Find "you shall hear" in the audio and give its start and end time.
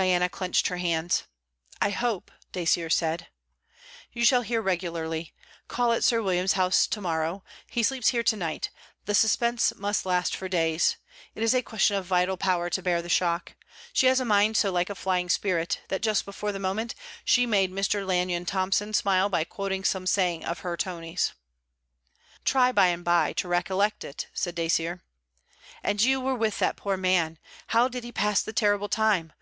4.10-4.62